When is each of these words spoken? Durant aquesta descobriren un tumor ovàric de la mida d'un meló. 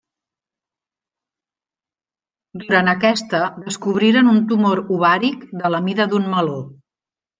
Durant 2.61 2.89
aquesta 2.93 3.41
descobriren 3.69 4.33
un 4.33 4.41
tumor 4.53 4.85
ovàric 4.97 5.45
de 5.63 5.73
la 5.75 5.83
mida 5.91 6.09
d'un 6.15 6.27
meló. 6.33 6.57